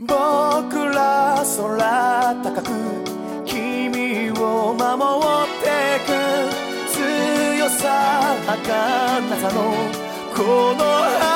[0.00, 2.70] 僕ら空高く
[3.44, 4.86] 君を守
[5.42, 6.08] ってく
[6.94, 9.58] 強さ儚さの
[10.36, 11.27] この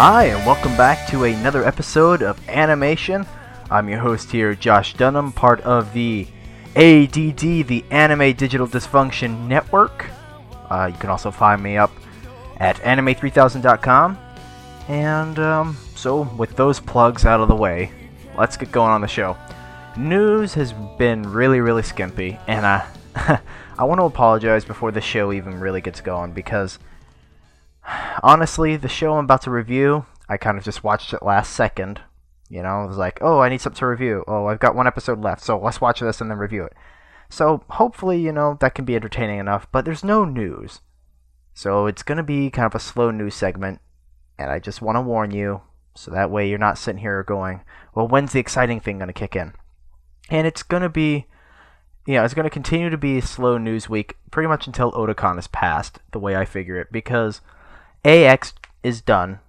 [0.00, 3.26] Hi, and welcome back to another episode of Animation.
[3.68, 6.28] I'm your host here, Josh Dunham, part of the
[6.76, 10.08] ADD, the Anime Digital Dysfunction Network.
[10.70, 11.90] Uh, you can also find me up
[12.58, 14.16] at anime3000.com.
[14.86, 17.90] And um, so, with those plugs out of the way,
[18.38, 19.36] let's get going on the show.
[19.96, 22.88] News has been really, really skimpy, and I,
[23.76, 26.78] I want to apologize before the show even really gets going because
[28.22, 32.00] honestly, the show I'm about to review, I kind of just watched it last second.
[32.48, 34.24] You know, it was like, oh, I need something to review.
[34.26, 36.72] Oh, I've got one episode left, so let's watch this and then review it.
[37.28, 40.80] So hopefully, you know, that can be entertaining enough, but there's no news.
[41.52, 43.80] So it's going to be kind of a slow news segment,
[44.38, 45.60] and I just want to warn you,
[45.94, 47.60] so that way you're not sitting here going,
[47.94, 49.52] well, when's the exciting thing going to kick in?
[50.30, 51.26] And it's going to be,
[52.06, 54.92] you know, it's going to continue to be a slow news week pretty much until
[54.92, 57.40] Otakon is passed, the way I figure it, because
[58.04, 59.40] AX is done.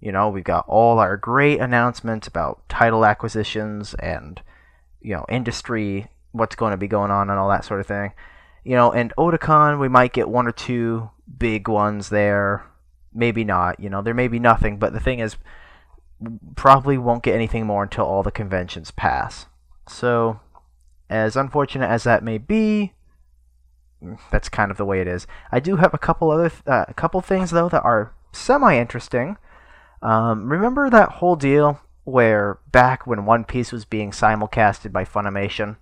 [0.00, 4.42] You know, we've got all our great announcements about title acquisitions and,
[5.00, 8.12] you know, industry, what's going to be going on and all that sort of thing.
[8.64, 12.66] You know, and Otakon, we might get one or two big ones there.
[13.14, 13.78] Maybe not.
[13.78, 15.36] You know, there may be nothing, but the thing is,
[16.56, 19.46] probably won't get anything more until all the conventions pass.
[19.88, 20.40] So,
[21.10, 22.92] as unfortunate as that may be,
[24.30, 25.26] that's kind of the way it is.
[25.50, 28.76] I do have a couple other th- uh, a couple things though that are semi
[28.76, 29.36] interesting.
[30.02, 35.76] Um, remember that whole deal where back when One Piece was being simulcasted by Funimation,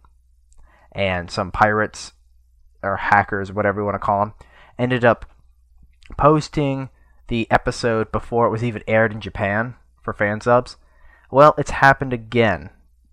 [0.92, 2.12] and some pirates
[2.82, 4.34] or hackers, whatever you want to call them,
[4.78, 5.26] ended up
[6.16, 6.88] posting
[7.28, 10.76] the episode before it was even aired in Japan for fan subs.
[11.31, 12.70] Well, it's happened again.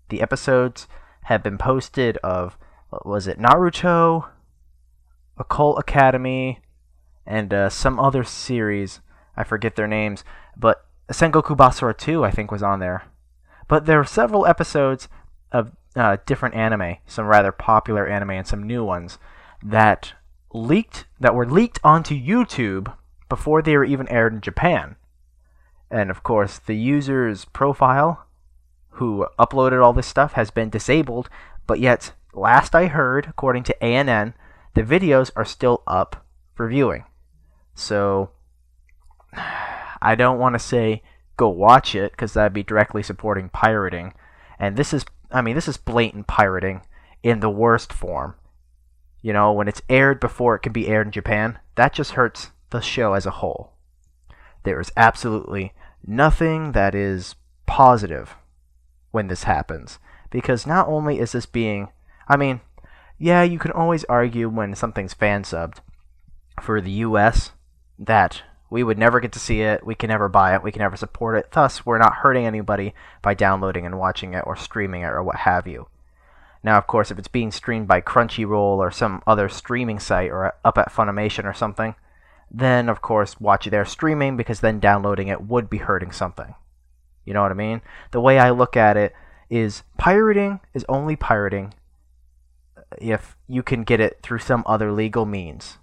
[0.08, 0.88] The episodes
[1.24, 2.58] have been posted of
[3.04, 4.28] was it Naruto,
[5.38, 6.60] Occult Academy,
[7.26, 9.00] and uh, some other series.
[9.36, 10.24] I forget their names,
[10.56, 13.04] but Sengoku Basara 2, I think, was on there.
[13.68, 15.08] But there are several episodes
[15.52, 19.18] of uh, different anime, some rather popular anime and some new ones,
[19.62, 20.14] that
[20.52, 22.94] leaked that were leaked onto YouTube
[23.28, 24.96] before they were even aired in Japan.
[25.90, 28.26] And of course, the user's profile
[28.92, 31.28] who uploaded all this stuff has been disabled,
[31.66, 34.34] but yet, last I heard, according to ANN,
[34.78, 36.24] the videos are still up
[36.54, 37.04] for viewing.
[37.74, 38.30] So,
[40.00, 41.02] I don't want to say
[41.36, 44.14] go watch it because that'd be directly supporting pirating.
[44.56, 46.82] And this is, I mean, this is blatant pirating
[47.24, 48.36] in the worst form.
[49.20, 52.52] You know, when it's aired before it can be aired in Japan, that just hurts
[52.70, 53.72] the show as a whole.
[54.62, 55.72] There is absolutely
[56.06, 57.34] nothing that is
[57.66, 58.36] positive
[59.10, 59.98] when this happens.
[60.30, 61.88] Because not only is this being,
[62.28, 62.60] I mean,
[63.18, 65.78] yeah, you can always argue when something's fan subbed
[66.62, 67.52] for the US
[67.98, 70.80] that we would never get to see it, we can never buy it, we can
[70.80, 75.02] never support it, thus, we're not hurting anybody by downloading and watching it or streaming
[75.02, 75.88] it or what have you.
[76.62, 80.54] Now, of course, if it's being streamed by Crunchyroll or some other streaming site or
[80.64, 81.94] up at Funimation or something,
[82.50, 86.54] then of course watch their streaming because then downloading it would be hurting something.
[87.24, 87.82] You know what I mean?
[88.10, 89.12] The way I look at it
[89.50, 91.74] is pirating is only pirating
[92.96, 95.78] if you can get it through some other legal means.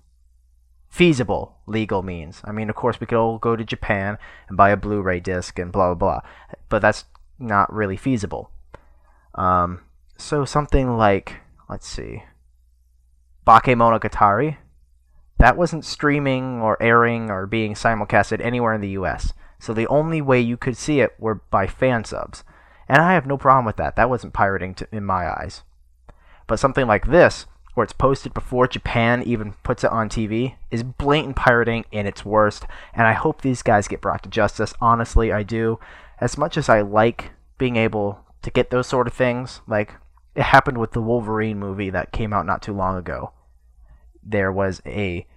[0.90, 2.42] feasible legal means.
[2.46, 4.18] I mean, of course, we could all go to Japan
[4.48, 6.30] and buy a Blu-ray disc and blah blah blah,
[6.70, 7.06] but that's
[7.38, 8.50] not really feasible.
[9.36, 9.82] Um,
[10.18, 12.24] so something like, let's see,
[13.46, 14.58] Bakemonogatari,
[15.38, 19.34] that wasn't streaming or airing or being simulcasted anywhere in the U.S.
[19.60, 22.46] So the only way you could see it were by fan subs,
[22.88, 23.98] and I have no problem with that.
[23.98, 25.64] That wasn't pirating to, in my eyes.
[26.48, 30.84] But something like this, where it's posted before Japan even puts it on TV, is
[30.84, 32.66] blatant pirating in its worst.
[32.94, 34.74] And I hope these guys get brought to justice.
[34.80, 35.80] Honestly, I do.
[36.20, 39.94] As much as I like being able to get those sort of things, like
[40.36, 43.32] it happened with the Wolverine movie that came out not too long ago.
[44.24, 45.28] There was a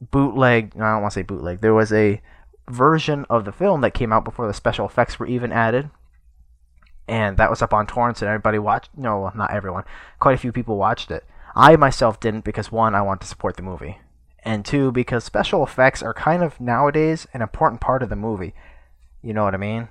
[0.00, 2.20] bootleg, I don't want to say bootleg, there was a
[2.68, 5.90] version of the film that came out before the special effects were even added
[7.08, 9.84] and that was up on torrents and everybody watched no not everyone
[10.18, 11.24] quite a few people watched it.
[11.54, 13.98] I myself didn't because one i want to support the movie
[14.44, 18.54] and two because special effects are kind of nowadays an important part of the movie.
[19.22, 19.88] You know what i mean?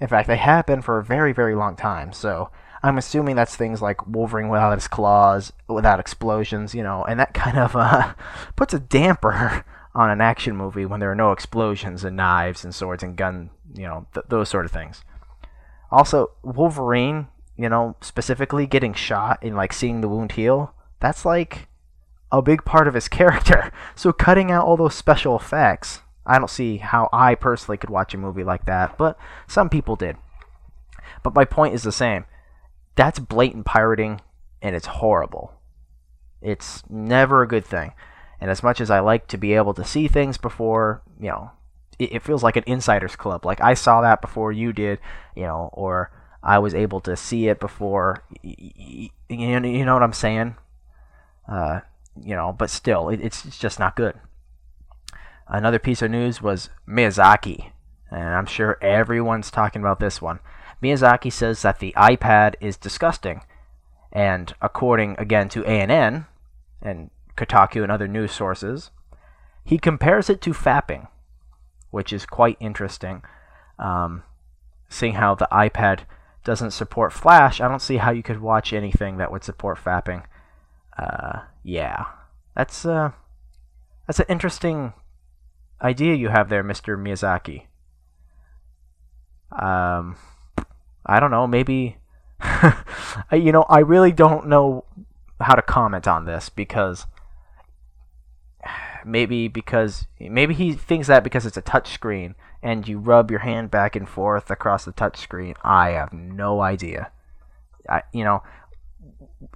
[0.00, 2.50] In fact they have been for a very very long time so
[2.82, 7.34] i'm assuming that's things like wolverine without his claws without explosions you know and that
[7.44, 8.14] kind of uh,
[8.54, 9.64] puts a damper
[9.94, 13.50] on an action movie when there are no explosions and knives and swords and gun
[13.74, 15.02] you know th- those sort of things
[15.90, 21.68] also, Wolverine, you know, specifically getting shot and like seeing the wound heal, that's like
[22.30, 23.72] a big part of his character.
[23.94, 28.14] So cutting out all those special effects, I don't see how I personally could watch
[28.14, 30.16] a movie like that, but some people did.
[31.22, 32.26] But my point is the same.
[32.96, 34.20] That's blatant pirating
[34.60, 35.54] and it's horrible.
[36.42, 37.92] It's never a good thing.
[38.40, 41.50] And as much as I like to be able to see things before, you know,
[41.98, 43.44] it, feels like an insiders club.
[43.44, 45.00] Like I saw that before you did,
[45.34, 46.10] you know, or
[46.42, 48.22] I was able to see it before.
[48.42, 50.56] You, you know what I'm saying?
[51.48, 51.80] Uh,
[52.22, 54.14] you know, but still, it, it's, it's just not good.
[55.46, 57.70] Another piece of news was Miyazaki,
[58.10, 60.40] and I'm sure everyone's talking about this one.
[60.82, 63.42] Miyazaki says that the iPad is disgusting,
[64.12, 66.26] and according again to ANN
[66.82, 68.90] and Kotaku and other news sources,
[69.64, 71.08] he compares it to fapping
[71.90, 73.22] which is quite interesting.
[73.78, 74.22] Um,
[74.88, 76.00] seeing how the iPad
[76.44, 80.24] doesn't support Flash, I don't see how you could watch anything that would support fapping.
[80.98, 82.06] Uh, yeah,
[82.56, 83.12] that's uh,
[84.06, 84.94] that's an interesting
[85.82, 86.98] idea you have there, Mr.
[86.98, 87.66] Miyazaki.
[89.52, 90.16] Um,
[91.06, 91.96] I don't know, maybe.
[93.32, 94.84] you know, I really don't know
[95.40, 97.06] how to comment on this because
[99.08, 103.40] maybe because maybe he thinks that because it's a touch screen and you rub your
[103.40, 105.54] hand back and forth across the touch screen.
[105.62, 107.10] I have no idea.
[107.88, 108.42] I, you know,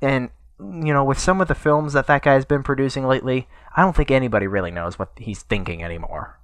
[0.01, 3.83] and you know, with some of the films that that guy's been producing lately, I
[3.83, 6.39] don't think anybody really knows what he's thinking anymore.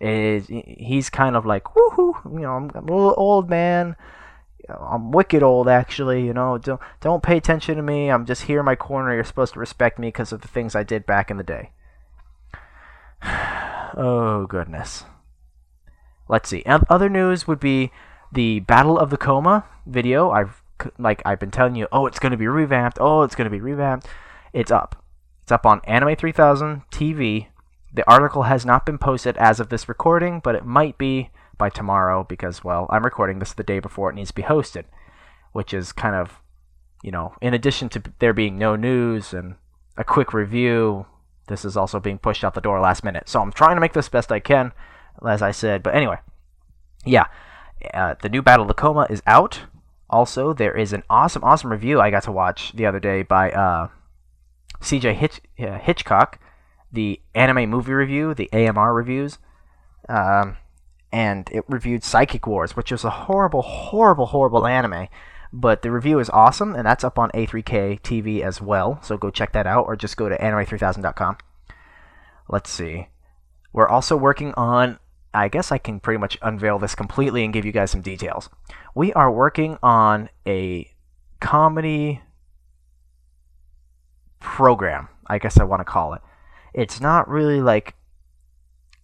[0.00, 3.94] Is he's kind of like, woohoo, you know, I'm, I'm a little old man.
[4.68, 6.26] I'm wicked old, actually.
[6.26, 8.10] You know, don't don't pay attention to me.
[8.10, 9.14] I'm just here in my corner.
[9.14, 11.70] You're supposed to respect me because of the things I did back in the day.
[13.96, 15.04] oh goodness.
[16.28, 16.62] Let's see.
[16.66, 17.90] Other news would be
[18.32, 20.30] the Battle of the Coma video.
[20.30, 20.62] I've
[20.98, 22.98] like I've been telling you, oh, it's going to be revamped.
[23.00, 24.06] Oh, it's going to be revamped.
[24.52, 25.04] It's up.
[25.42, 27.48] It's up on Anime 3000 TV.
[27.92, 31.68] The article has not been posted as of this recording, but it might be by
[31.68, 34.84] tomorrow because well, I'm recording this the day before it needs to be hosted,
[35.52, 36.40] which is kind of,
[37.02, 39.56] you know, in addition to there being no news and
[39.96, 41.06] a quick review,
[41.52, 43.28] this is also being pushed out the door last minute.
[43.28, 44.72] So I'm trying to make this best I can,
[45.26, 45.82] as I said.
[45.82, 46.18] But anyway,
[47.04, 47.26] yeah,
[47.92, 49.60] uh, the new Battle of the Coma is out.
[50.08, 53.50] Also, there is an awesome, awesome review I got to watch the other day by
[53.50, 53.88] uh,
[54.80, 56.38] CJ Hitch- uh, Hitchcock,
[56.92, 59.38] the anime movie review, the AMR reviews.
[60.08, 60.56] Um,
[61.12, 65.08] and it reviewed Psychic Wars, which is a horrible, horrible, horrible anime.
[65.52, 68.98] But the review is awesome, and that's up on A3K TV as well.
[69.02, 71.36] So go check that out, or just go to anime3000.com.
[72.48, 73.08] Let's see.
[73.72, 74.98] We're also working on.
[75.34, 78.50] I guess I can pretty much unveil this completely and give you guys some details.
[78.94, 80.90] We are working on a
[81.40, 82.20] comedy
[84.40, 86.20] program, I guess I want to call it.
[86.74, 87.94] It's not really like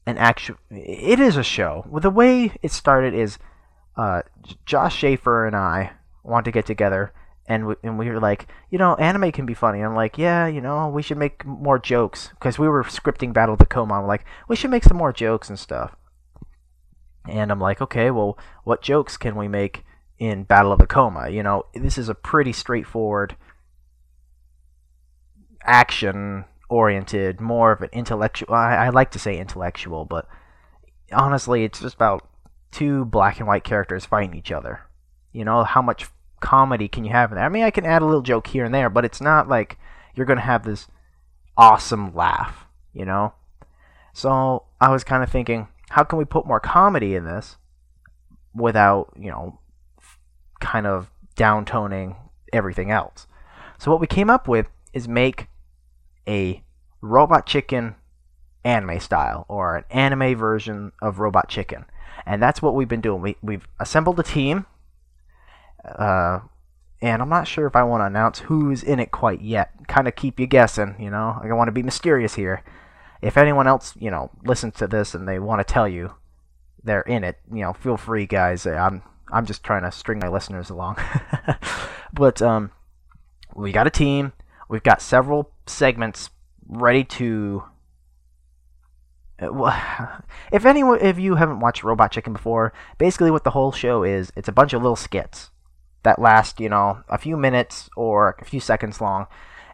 [0.06, 0.56] an actual.
[0.70, 1.84] It is a show.
[1.88, 3.38] Well, the way it started is
[3.96, 4.22] uh,
[4.66, 7.12] Josh Schaefer and I want to get together
[7.48, 9.80] and we, and we were like, you know, anime can be funny.
[9.80, 13.54] I'm like, yeah, you know, we should make more jokes because we were scripting Battle
[13.54, 14.06] of the Coma.
[14.06, 15.96] Like, we should make some more jokes and stuff.
[17.26, 19.84] And I'm like, okay, well, what jokes can we make
[20.18, 21.30] in Battle of the Coma?
[21.30, 23.34] You know, this is a pretty straightforward
[25.62, 28.54] action oriented, more of an intellectual.
[28.54, 30.28] I, I like to say intellectual, but
[31.12, 32.28] honestly, it's just about
[32.70, 34.80] two black and white characters fighting each other.
[35.32, 36.06] You know, how much
[36.40, 37.44] comedy can you have in there?
[37.44, 39.78] I mean, I can add a little joke here and there, but it's not like
[40.14, 40.88] you're going to have this
[41.56, 43.34] awesome laugh, you know?
[44.12, 47.56] So I was kind of thinking, how can we put more comedy in this
[48.54, 49.58] without, you know,
[50.60, 52.16] kind of downtoning
[52.52, 53.26] everything else?
[53.78, 55.46] So what we came up with is make
[56.26, 56.62] a
[57.00, 57.94] Robot Chicken
[58.64, 61.84] anime style or an anime version of Robot Chicken.
[62.26, 63.22] And that's what we've been doing.
[63.22, 64.66] We, we've assembled a team
[65.84, 66.40] uh,
[67.00, 69.70] and I'm not sure if I want to announce who's in it quite yet.
[69.86, 71.40] Kind of keep you guessing, you know.
[71.42, 72.64] I want to be mysterious here.
[73.22, 76.14] If anyone else, you know, listens to this and they want to tell you
[76.82, 78.66] they're in it, you know, feel free, guys.
[78.66, 80.98] I'm I'm just trying to string my listeners along.
[82.12, 82.72] but um,
[83.54, 84.32] we got a team.
[84.68, 86.30] We've got several segments
[86.66, 87.64] ready to.
[90.50, 94.32] If anyone, if you haven't watched Robot Chicken before, basically what the whole show is,
[94.34, 95.50] it's a bunch of little skits
[96.02, 99.26] that last, you know, a few minutes or a few seconds long,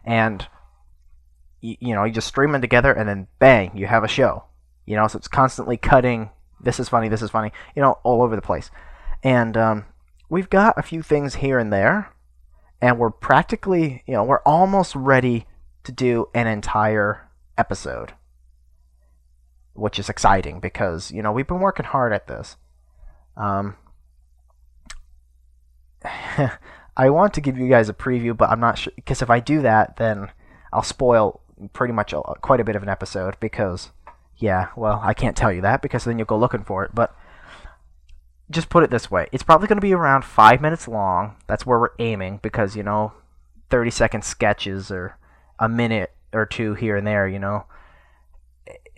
[0.03, 0.47] and
[1.61, 4.45] you, you know, you just stream them together, and then bang, you have a show.
[4.85, 6.29] You know, so it's constantly cutting.
[6.61, 7.09] This is funny.
[7.09, 7.51] This is funny.
[7.75, 8.69] You know, all over the place,
[9.23, 9.85] and um,
[10.29, 12.13] we've got a few things here and there,
[12.81, 15.45] and we're practically, you know, we're almost ready
[15.83, 18.13] to do an entire episode,
[19.73, 22.57] which is exciting because you know we've been working hard at this.
[23.37, 23.75] Um,
[26.97, 29.39] I want to give you guys a preview, but I'm not sure because if I
[29.39, 30.29] do that, then
[30.71, 31.41] I'll spoil
[31.73, 33.37] pretty much a, quite a bit of an episode.
[33.39, 33.91] Because,
[34.37, 36.91] yeah, well, I can't tell you that because then you'll go looking for it.
[36.93, 37.15] But
[38.49, 41.35] just put it this way: it's probably going to be around five minutes long.
[41.47, 43.13] That's where we're aiming because you know,
[43.69, 45.17] 30 second sketches or
[45.59, 47.27] a minute or two here and there.
[47.27, 47.65] You know,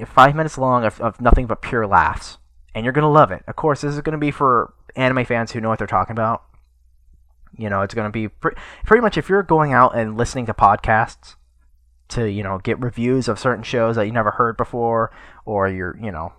[0.06, 2.38] five minutes long of, of nothing but pure laughs,
[2.76, 3.44] and you're gonna love it.
[3.48, 6.14] Of course, this is going to be for anime fans who know what they're talking
[6.14, 6.47] about
[7.58, 10.46] you know, it's going to be pre- pretty much if you're going out and listening
[10.46, 11.36] to podcasts
[12.10, 15.12] to, you know, get reviews of certain shows that you never heard before,
[15.46, 16.34] or you're, you know,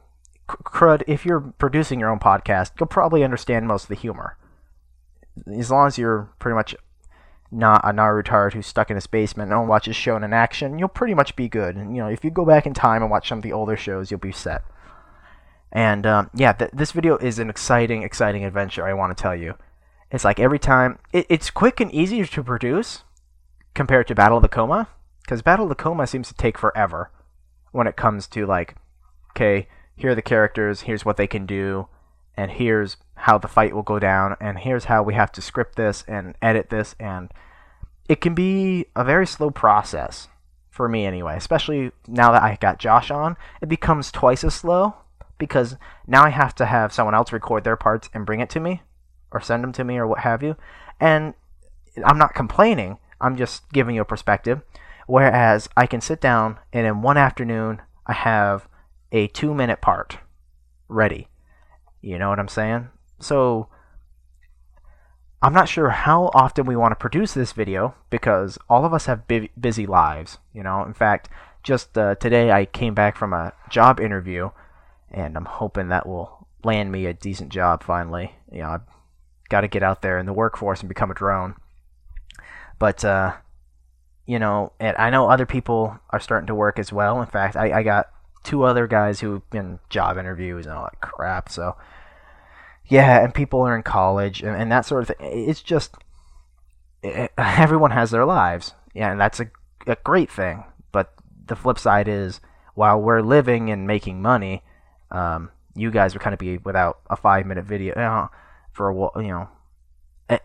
[0.49, 4.37] crud, if you're producing your own podcast, you'll probably understand most of the humor.
[5.53, 6.75] As long as you're pretty much
[7.51, 11.15] not a Naruto who's stuck in his basement and watches shonen in action, you'll pretty
[11.15, 11.77] much be good.
[11.77, 13.77] And, you know, if you go back in time and watch some of the older
[13.77, 14.63] shows, you'll be set.
[15.71, 18.87] And um, yeah, th- this video is an exciting, exciting adventure.
[18.87, 19.55] I want to tell you.
[20.11, 23.05] It's like every time it, it's quick and easier to produce
[23.75, 24.89] compared to Battle of the Coma,
[25.23, 27.11] because Battle of the Coma seems to take forever
[27.73, 28.77] when it comes to like,
[29.33, 31.89] okay, here are the characters, here's what they can do,
[32.37, 35.77] and here's how the fight will go down, and here's how we have to script
[35.77, 37.31] this and edit this, and
[38.09, 40.29] it can be a very slow process
[40.71, 41.37] for me anyway.
[41.37, 44.95] Especially now that I got Josh on, it becomes twice as slow
[45.37, 48.61] because now I have to have someone else record their parts and bring it to
[48.61, 48.83] me
[49.31, 50.57] or send them to me or what have you.
[51.01, 51.35] And
[52.05, 52.99] I'm not complaining.
[53.21, 54.63] I'm just giving you a perspective.
[55.07, 58.69] Whereas I can sit down and in one afternoon I have
[59.11, 60.19] a two minute part
[60.89, 61.29] ready.
[62.01, 62.89] You know what I'm saying?
[63.21, 63.69] So
[65.41, 69.07] I'm not sure how often we want to produce this video because all of us
[69.07, 70.39] have busy lives.
[70.53, 71.29] You know, in fact,
[71.63, 74.51] just uh, today I came back from a job interview,
[75.11, 78.35] and I'm hoping that will land me a decent job finally.
[78.51, 78.81] You know,
[79.49, 81.55] got to get out there in the workforce and become a drone.
[82.79, 83.37] But uh,
[84.27, 87.21] you know, and I know other people are starting to work as well.
[87.21, 88.11] In fact, I, I got
[88.45, 91.49] two other guys who've been job interviews and all that crap.
[91.49, 91.77] So
[92.87, 95.49] yeah, and people are in college and, and that sort of thing.
[95.49, 95.95] It's just
[97.03, 98.75] it, everyone has their lives.
[98.95, 99.51] Yeah, and that's a,
[99.87, 100.65] a great thing.
[100.93, 101.13] But
[101.47, 102.41] the flip side is,
[102.75, 104.63] while we're living and making money,
[105.11, 107.95] um, you guys would kind of be without a five minute video.
[107.95, 108.31] You know,
[108.79, 109.49] for a you know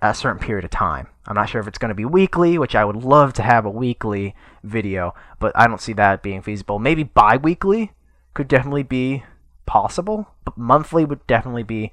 [0.02, 1.08] a certain period of time.
[1.28, 3.66] I'm not sure if it's going to be weekly, which I would love to have
[3.66, 6.80] a weekly video, but I don't see that being feasible.
[6.80, 7.92] Maybe bi-weekly
[8.34, 9.24] could definitely be
[9.66, 11.92] possible, but monthly would definitely be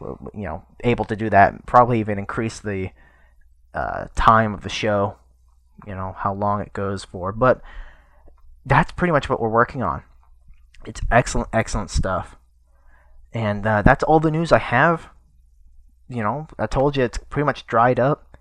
[0.00, 1.64] you know able to do that.
[1.64, 2.90] Probably even increase the
[3.72, 5.16] uh, time of the show,
[5.86, 7.32] you know how long it goes for.
[7.32, 7.62] But
[8.66, 10.02] that's pretty much what we're working on.
[10.84, 12.36] It's excellent, excellent stuff,
[13.32, 15.08] and uh, that's all the news I have
[16.08, 18.36] you know, I told you it's pretty much dried up.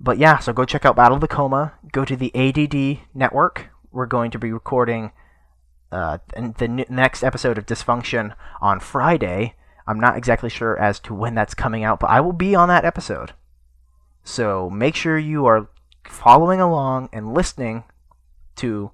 [0.00, 1.74] But yeah, so go check out Battle of the Coma.
[1.92, 3.68] Go to the ADD network.
[3.92, 5.12] We're going to be recording
[5.92, 9.54] uh, the n- next episode of Dysfunction on Friday.
[9.86, 12.68] I'm not exactly sure as to when that's coming out, but I will be on
[12.68, 13.32] that episode.
[14.24, 15.68] So make sure you are
[16.08, 17.84] following along and listening
[18.56, 18.90] to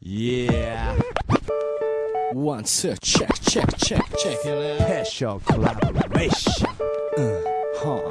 [0.00, 0.98] Yeah.
[2.32, 4.86] One, two, check, check, check, check it out.
[4.86, 6.66] Special collaboration.
[7.18, 7.42] Uh,
[7.76, 8.10] huh.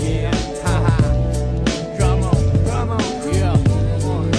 [0.00, 0.96] yeah, haha.
[1.98, 3.00] Come on, come on,
[3.34, 3.56] yeah.
[4.06, 4.30] One.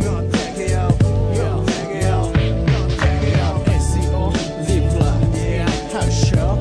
[0.00, 0.94] No, check it out.
[1.32, 2.34] Yeah, check it out.
[2.34, 3.64] No, check it out.
[3.66, 4.32] SEO,
[4.66, 5.10] Lipla.
[5.36, 6.56] Yeah, how show.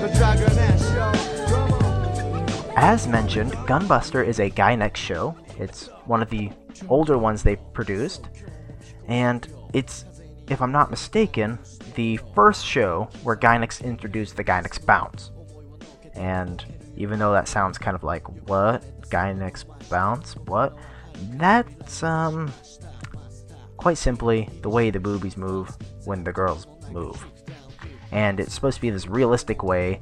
[0.00, 1.46] The Dragon Ash Show.
[1.46, 2.74] Come on.
[2.76, 5.36] As mentioned, Gunbuster is a Gainax show.
[5.58, 6.50] It's one of the
[6.88, 8.28] older ones they produced,
[9.08, 10.04] and it's,
[10.48, 11.58] if I'm not mistaken,
[11.94, 15.30] the first show where Gainax introduced the Gainax Bounce.
[16.14, 16.64] And
[16.96, 18.82] even though that sounds kind of like, what?
[19.10, 20.36] Gainax Bounce?
[20.36, 20.76] What?
[21.32, 22.52] That's, um,
[23.76, 27.24] quite simply the way the boobies move when the girls move.
[28.10, 30.00] And it's supposed to be this realistic way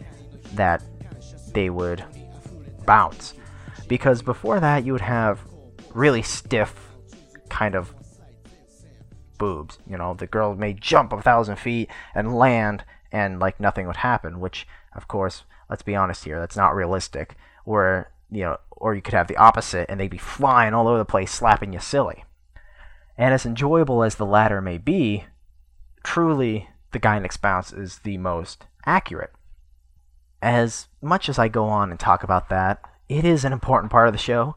[0.54, 0.82] that
[1.52, 2.04] they would
[2.86, 3.34] bounce.
[3.88, 5.40] Because before that, you would have
[5.92, 6.74] really stiff
[7.48, 7.94] kind of
[9.38, 9.79] boobs.
[9.87, 13.97] You know, the girl may jump a thousand feet and land, and like nothing would
[13.97, 14.40] happen.
[14.40, 17.37] Which, of course, let's be honest here, that's not realistic.
[17.64, 20.99] Where you know, or you could have the opposite, and they'd be flying all over
[20.99, 22.25] the place, slapping you silly.
[23.16, 25.25] And as enjoyable as the latter may be,
[26.03, 29.33] truly the Gainax bounce is the most accurate.
[30.42, 34.09] As much as I go on and talk about that, it is an important part
[34.09, 34.57] of the show.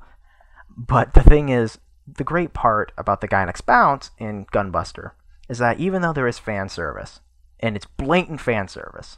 [0.75, 5.11] But the thing is, the great part about the Gainax bounce in Gunbuster
[5.49, 7.19] is that even though there is fan service,
[7.59, 9.17] and it's blatant fan service,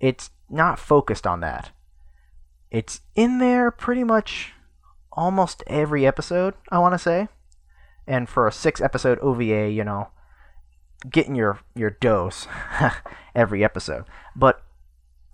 [0.00, 1.70] it's not focused on that.
[2.70, 4.52] It's in there pretty much
[5.12, 7.28] almost every episode, I want to say.
[8.06, 10.08] And for a six episode OVA, you know,
[11.10, 12.46] getting your, your dose
[13.34, 14.04] every episode.
[14.34, 14.62] But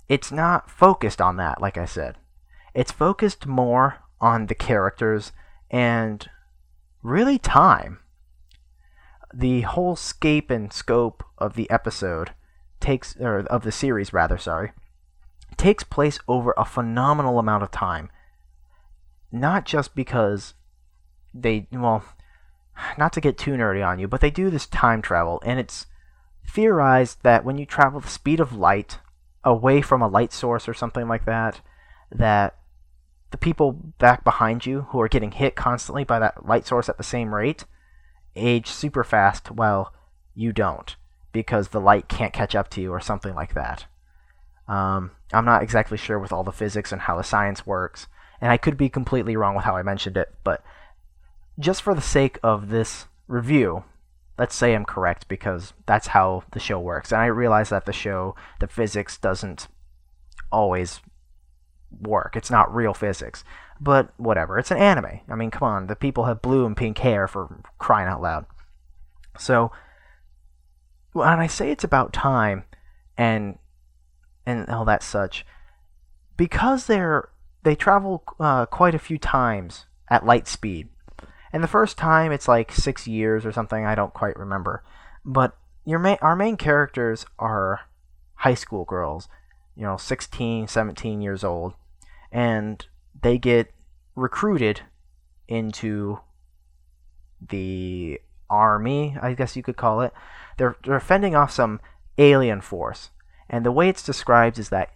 [0.09, 2.17] it's not focused on that, like I said.
[2.75, 5.33] It's focused more on the characters
[5.71, 6.29] and
[7.05, 8.01] really time.
[9.33, 12.33] The whole scape and scope of the episode
[12.81, 14.73] takes, or of the series rather, sorry,
[15.57, 18.11] takes place over a phenomenal amount of time.
[19.31, 20.55] Not just because
[21.33, 22.05] they, well,
[22.99, 25.87] not to get too nerdy on you, but they do this time travel, and it's
[26.49, 28.99] theorized that when you travel the speed of light
[29.45, 31.61] away from a light source or something like that,
[32.11, 32.57] that
[33.35, 36.99] the people back behind you who are getting hit constantly by that light source at
[36.99, 37.64] the same rate
[38.37, 39.92] age super fast while
[40.37, 40.94] you don't
[41.33, 43.87] because the light can't catch up to you or something like that.
[44.68, 48.07] Um, I'm not exactly sure with all the physics and how the science works,
[48.40, 50.62] and I could be completely wrong with how I mentioned it, but
[51.59, 53.83] just for the sake of this review,
[54.38, 57.11] let's say I'm correct because that's how the show works.
[57.11, 59.66] And I realize that the show, the physics doesn't
[60.53, 61.01] always
[62.00, 62.37] work.
[62.37, 63.44] It's not real physics.
[63.80, 64.59] But whatever.
[64.59, 65.20] It's an anime.
[65.28, 65.87] I mean, come on.
[65.88, 68.46] The people have blue and pink hair for crying out loud.
[69.38, 69.72] So
[71.12, 72.64] when I say it's about time
[73.16, 73.59] and
[74.46, 75.46] and all that such,
[76.37, 77.30] because they're
[77.62, 80.88] they travel uh, quite a few times at light speed.
[81.52, 83.85] And the first time it's like six years or something.
[83.85, 84.85] I don't quite remember.
[85.24, 87.80] But your main our main characters are
[88.37, 89.28] high school girls,
[89.76, 91.74] you know, 16, 17 years old,
[92.35, 92.85] and
[93.23, 93.73] they get
[94.16, 94.83] recruited
[95.49, 96.18] into
[97.49, 98.20] the
[98.51, 100.12] army, I guess you could call it.
[100.59, 101.81] They're they're fending off some
[102.18, 103.11] alien force.
[103.49, 104.90] And the way it's described is that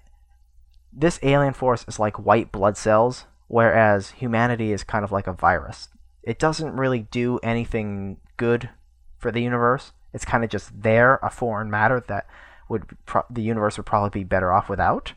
[0.92, 5.32] this alien force is like white blood cells, whereas humanity is kind of like a
[5.32, 5.88] virus.
[6.22, 8.70] It doesn't really do anything good
[9.16, 9.92] for the universe.
[10.12, 12.26] It's kind of just there, a foreign matter that
[12.68, 15.12] would pro- the universe would probably be better off without.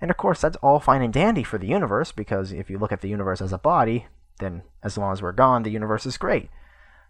[0.00, 2.92] And of course, that's all fine and dandy for the universe because if you look
[2.92, 4.06] at the universe as a body,
[4.38, 6.50] then as long as we're gone, the universe is great.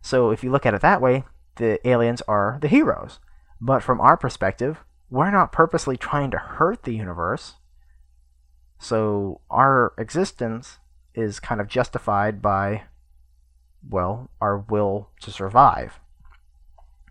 [0.01, 1.25] So if you look at it that way,
[1.57, 3.19] the aliens are the heroes.
[3.61, 7.55] But from our perspective, we're not purposely trying to hurt the universe.
[8.79, 10.79] So our existence
[11.15, 12.85] is kind of justified by,
[13.87, 15.99] well, our will to survive.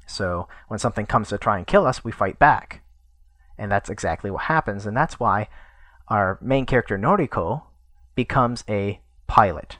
[0.07, 2.81] So when something comes to try and kill us, we fight back.
[3.57, 4.85] And that's exactly what happens.
[4.85, 5.49] And that's why
[6.07, 7.63] our main character, Noriko,
[8.15, 9.77] becomes a pilot.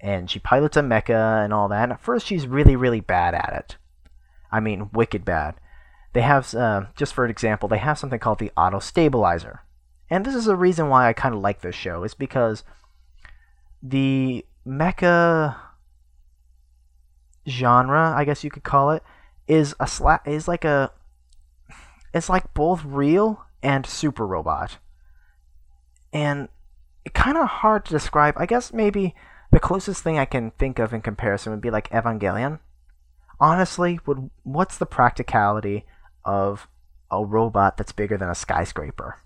[0.00, 1.82] And she pilots a mecha and all that.
[1.82, 3.76] And at first, she's really, really bad at it.
[4.50, 5.54] I mean, wicked bad.
[6.12, 9.60] They have, uh, just for an example, they have something called the auto stabilizer.
[10.08, 12.64] And this is the reason why I kind of like this show, is because
[13.82, 15.56] the mecha
[17.46, 19.02] genre, I guess you could call it,
[19.46, 20.92] is a sla- is like a
[22.12, 24.78] it's like both real and super robot.
[26.12, 26.48] And
[27.14, 28.34] kind of hard to describe.
[28.36, 29.14] I guess maybe
[29.50, 32.60] the closest thing I can think of in comparison would be like Evangelion.
[33.38, 35.86] Honestly, would what's the practicality
[36.24, 36.68] of
[37.10, 39.16] a robot that's bigger than a skyscraper?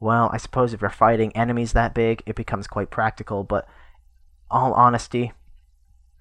[0.00, 3.68] Well, I suppose if you're fighting enemies that big, it becomes quite practical, but
[4.50, 5.32] all honesty,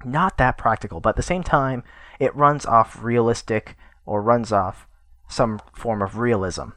[0.05, 0.99] not that practical.
[0.99, 1.83] But at the same time,
[2.19, 4.87] it runs off realistic or runs off
[5.27, 6.69] some form of realism.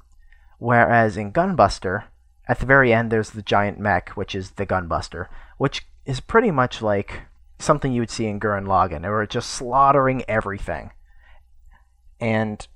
[0.59, 2.05] Whereas in Gunbuster,
[2.47, 6.51] at the very end, there's the giant mech, which is the Gunbuster, which is pretty
[6.51, 7.23] much like
[7.59, 10.91] something you would see in Gurren Lagann, where just slaughtering everything.
[12.21, 12.67] And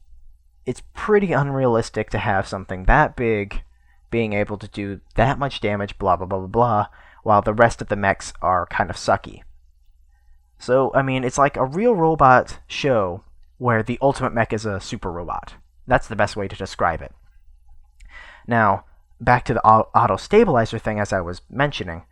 [0.66, 3.62] it's pretty unrealistic to have something that big
[4.10, 6.86] being able to do that much damage, blah, blah, blah, blah, blah,
[7.22, 9.42] while the rest of the mechs are kind of sucky.
[10.58, 13.22] So, I mean, it's like a real robot show
[13.58, 15.54] where the ultimate mech is a super robot.
[15.86, 17.12] That's the best way to describe it.
[18.48, 18.86] Now,
[19.20, 22.02] back to the auto stabilizer thing as I was mentioning.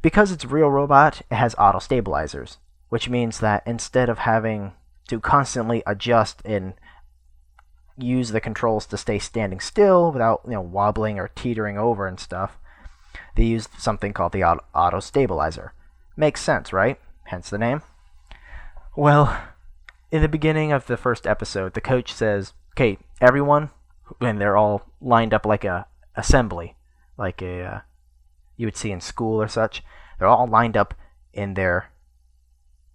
[0.00, 4.72] Because it's real robot, it has auto stabilizers, which means that instead of having
[5.08, 6.74] to constantly adjust and
[7.98, 12.18] use the controls to stay standing still without you know wobbling or teetering over and
[12.18, 12.58] stuff,
[13.36, 15.72] they use something called the auto stabilizer.
[16.16, 16.98] Makes sense, right?
[17.24, 17.82] Hence the name.
[18.96, 19.40] Well,
[20.10, 23.70] in the beginning of the first episode, the coach says, "Okay, everyone,"
[24.20, 26.76] and they're all lined up like a assembly,
[27.16, 27.80] like a uh,
[28.56, 29.82] you would see in school or such.
[30.18, 30.94] They're all lined up
[31.32, 31.90] in their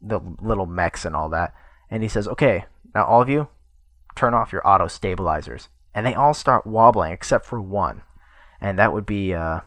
[0.01, 1.53] the little mechs and all that.
[1.89, 3.47] And he says, "Okay, now all of you,
[4.15, 8.03] turn off your auto stabilizers." And they all start wobbling except for one,
[8.61, 9.61] and that would be uh,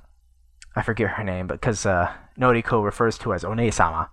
[0.77, 4.11] I forget her name, but because uh, Noriko refers to as Onee-sama.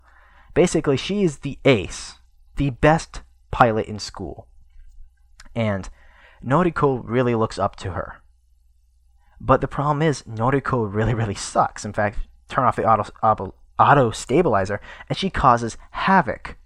[0.54, 2.15] Basically, she is the ace,
[2.56, 3.21] the best
[3.52, 4.47] pilot in school,
[5.56, 5.89] and
[6.43, 8.21] Noriko really looks up to her.
[9.39, 11.86] But the problem is, Noriko really, really sucks.
[11.86, 12.19] In fact,
[12.50, 16.58] turn off the auto, auto, auto stabilizer, and she causes havoc.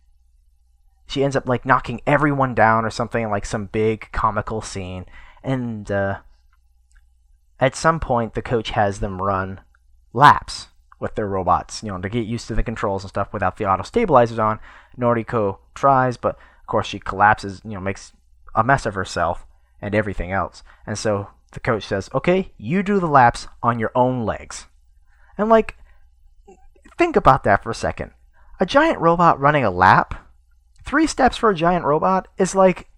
[1.07, 5.05] She ends up like knocking everyone down or something, like some big comical scene.
[5.43, 6.19] And uh,
[7.59, 9.61] at some point, the coach has them run
[10.13, 10.67] laps
[10.99, 13.65] with their robots, you know, to get used to the controls and stuff without the
[13.65, 14.59] auto stabilizers on.
[14.97, 18.13] Noriko tries, but of course she collapses, you know, makes
[18.55, 19.45] a mess of herself
[19.81, 20.63] and everything else.
[20.85, 24.67] And so the coach says, "Okay, you do the laps on your own legs."
[25.37, 25.77] And like
[26.97, 28.11] think about that for a second.
[28.59, 30.13] A giant robot running a lap,
[30.83, 32.89] 3 steps for a giant robot is like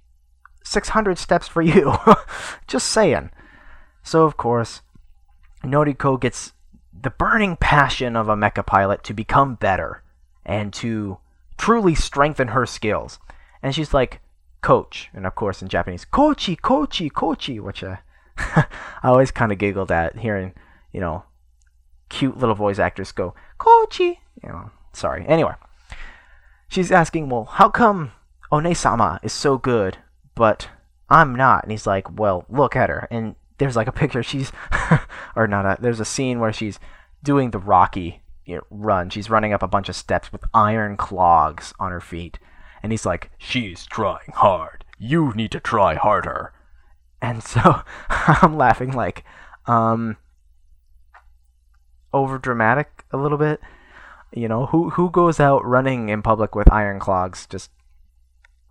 [0.63, 1.93] 600 steps for you.
[2.67, 3.31] Just saying.
[4.03, 4.81] So of course,
[5.63, 6.53] Noriko gets
[6.93, 10.03] the burning passion of a mecha pilot to become better
[10.45, 11.17] and to
[11.57, 13.19] truly strengthen her skills.
[13.61, 14.19] And she's like,
[14.63, 17.97] Coach, and of course in Japanese, Kochi, Kochi, Kochi, which uh,
[18.37, 18.65] I
[19.03, 20.53] always kind of giggled at hearing,
[20.91, 21.25] you know,
[22.09, 24.21] cute little voice actors go, Kochi!
[24.41, 25.25] You know, sorry.
[25.27, 25.53] Anyway,
[26.67, 28.13] she's asking, well, how come
[28.51, 29.97] Onee-sama is so good,
[30.33, 30.69] but
[31.09, 31.63] I'm not?
[31.63, 33.07] And he's like, well, look at her.
[33.11, 34.51] And there's like a picture, she's,
[35.35, 36.79] or not, a, there's a scene where she's
[37.21, 39.09] doing the Rocky you know, run.
[39.09, 42.39] She's running up a bunch of steps with iron clogs on her feet.
[42.83, 44.83] And he's like, she's trying hard.
[44.99, 46.53] You need to try harder.
[47.21, 49.23] And so I'm laughing like,
[49.65, 50.17] um,
[52.13, 53.59] over dramatic a little bit.
[54.31, 57.45] You know, who who goes out running in public with iron clogs?
[57.47, 57.71] Just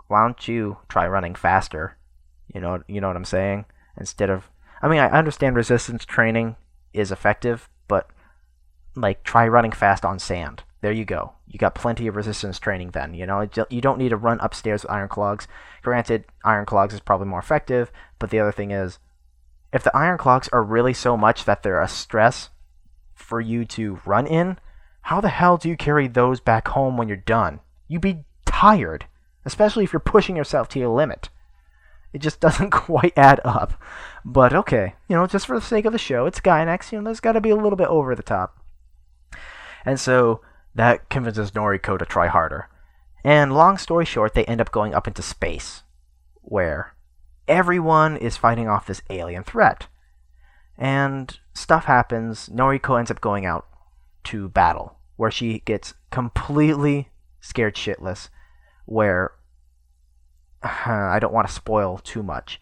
[0.09, 1.96] why don't you try running faster?
[2.55, 3.66] You know, you know what I'm saying?
[3.96, 6.57] Instead of I mean, I understand resistance training
[6.92, 8.09] is effective, but
[8.96, 10.64] like try running fast on sand.
[10.83, 11.33] There you go.
[11.47, 13.14] You got plenty of resistance training then.
[13.14, 15.47] You know, you don't need to run upstairs with iron clogs.
[15.81, 18.99] Granted, iron clogs is probably more effective, but the other thing is,
[19.73, 22.51] if the iron clogs are really so much that they're a stress
[23.14, 24.59] for you to run in,
[25.03, 27.61] how the hell do you carry those back home when you're done?
[27.87, 29.07] You'd be tired,
[29.45, 31.29] especially if you're pushing yourself to your limit.
[32.12, 33.81] It just doesn't quite add up.
[34.25, 37.05] But okay, you know, just for the sake of the show, it's Gainax, you know,
[37.05, 38.59] there's got to be a little bit over the top.
[39.85, 40.40] And so
[40.75, 42.69] that convinces Noriko to try harder.
[43.25, 45.83] And long story short, they end up going up into space,
[46.41, 46.95] where
[47.47, 49.87] everyone is fighting off this alien threat.
[50.77, 52.49] And stuff happens.
[52.49, 53.67] Noriko ends up going out
[54.25, 58.29] to battle, where she gets completely scared shitless,
[58.87, 59.33] where
[60.63, 62.61] I don't want to spoil too much,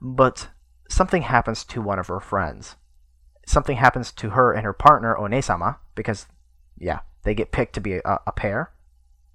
[0.00, 0.48] but
[0.88, 2.76] something happens to one of her friends.
[3.46, 6.26] Something happens to her and her partner Onee-sama because,
[6.78, 8.70] yeah, they get picked to be a, a pair.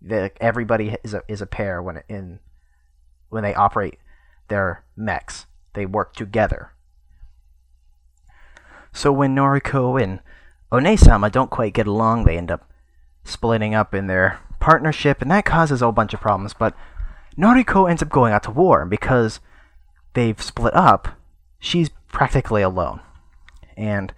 [0.02, 2.40] They, everybody is a is a pair when in
[3.30, 4.00] when they operate
[4.48, 5.46] their mechs.
[5.74, 6.72] They work together.
[8.92, 10.20] So when Noriko and
[10.72, 12.70] Onee-sama don't quite get along, they end up
[13.24, 16.54] splitting up in their partnership, and that causes a whole bunch of problems.
[16.54, 16.76] But
[17.38, 19.40] Noriko ends up going out to war, and because
[20.14, 21.10] they've split up,
[21.60, 23.00] she's practically alone.
[23.78, 24.14] And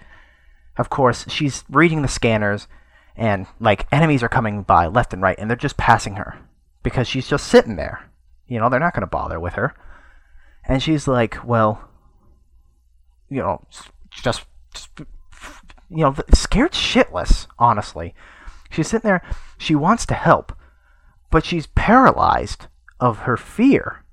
[0.78, 2.68] of course, she's reading the scanners,
[3.22, 6.40] and like enemies are coming by left and right, and they're just passing her
[6.82, 8.10] because she's just sitting there.
[8.48, 9.76] You know, they're not going to bother with her.
[10.66, 11.88] And she's like, well,
[13.30, 14.46] you know, just, just
[14.98, 18.16] you know, scared shitless, honestly.
[18.72, 19.22] She's sitting there,
[19.60, 20.58] she wants to help,
[21.30, 24.04] but she's paralyzed of her fear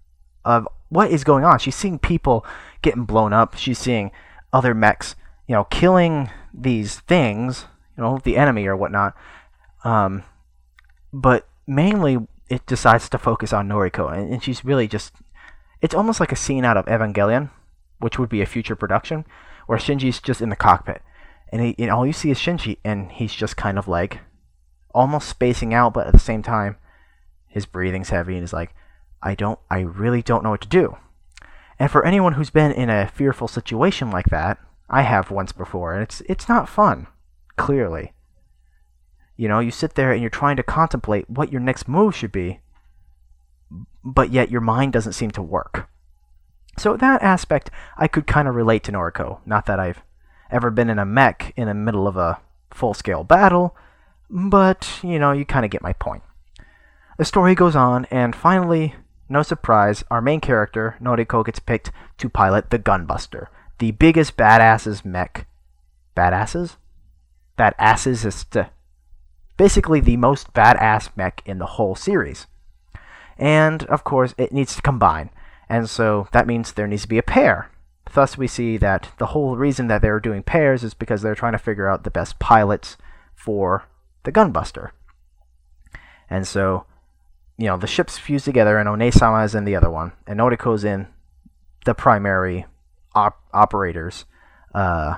[0.45, 1.59] of what is going on.
[1.61, 2.45] She's seeing people
[2.83, 3.57] getting blown up.
[3.57, 4.11] She's seeing
[4.53, 5.17] other mechs,
[5.47, 7.65] you know, killing these things,
[7.99, 9.15] you know, the enemy or whatnot.
[9.83, 10.23] Um,
[11.13, 15.15] but mainly, it decides to focus on Noriko, and, and she's really just.
[15.83, 17.51] It's almost like a scene out of Evangelion,
[17.99, 19.25] which would be a future production,
[19.67, 21.03] where Shinji's just in the cockpit,
[21.53, 24.21] and, he, and all you see is Shinji, and he's just kind of like
[24.95, 26.77] almost spacing out, but at the same time,
[27.47, 28.75] his breathing's heavy, and he's like,
[29.23, 30.97] I don't, I really don't know what to do.
[31.79, 34.59] And for anyone who's been in a fearful situation like that,
[34.91, 37.07] I have once before, and it's it's not fun.
[37.59, 38.15] Clearly,
[39.37, 42.33] you know, you sit there and you're trying to contemplate what your next move should
[42.33, 42.61] be,
[44.03, 45.91] but yet your mind doesn't seem to work.
[46.79, 49.41] So that aspect, I could kind of relate to Noriko.
[49.45, 50.03] Not that I've
[50.51, 52.41] ever been in a mech in the middle of a
[52.71, 53.77] full-scale battle,
[54.31, 56.23] but you know, you kind of get my point.
[57.19, 58.95] The story goes on, and finally,
[59.29, 65.05] no surprise, our main character, Noriko, gets picked to pilot the Gunbuster, the biggest badasses
[65.05, 65.47] mech.
[66.17, 66.77] Badasses?
[67.59, 68.69] Badasses is st-
[69.57, 72.47] basically the most badass mech in the whole series.
[73.37, 75.31] And, of course, it needs to combine.
[75.69, 77.71] And so that means there needs to be a pair.
[78.15, 81.53] Thus, we see that the whole reason that they're doing pairs is because they're trying
[81.53, 82.97] to figure out the best pilots
[83.35, 83.85] for
[84.23, 84.91] the Gunbuster.
[86.31, 86.87] And so
[87.59, 90.85] you know, the ships fuse together, and Onee-sama is in the other one, and Noriko's
[90.85, 91.09] in
[91.85, 92.67] the primary
[93.15, 94.25] op- operator's
[94.75, 95.17] uh,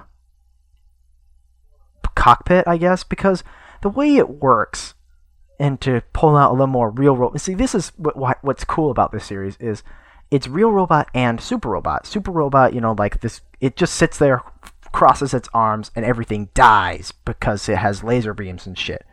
[2.21, 3.43] cockpit, I guess, because
[3.81, 4.95] the way it works,
[5.59, 7.41] and to pull out a little more real robot.
[7.41, 9.83] See, this is what, what what's cool about this series is
[10.31, 12.07] it's real robot and super robot.
[12.07, 14.43] Super robot, you know, like this, it just sits there,
[14.93, 19.05] crosses its arms, and everything dies because it has laser beams and shit.